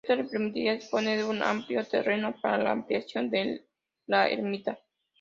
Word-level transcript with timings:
Esto 0.03 0.15
le 0.15 0.23
permitiría 0.23 0.73
disponer 0.73 1.19
de 1.19 1.25
una 1.25 1.51
amplio 1.51 1.85
terreno 1.85 2.33
para 2.41 2.57
la 2.57 2.71
ampliación 2.71 3.29
de 3.29 3.67
la 4.07 4.27
ermita. 4.27 4.79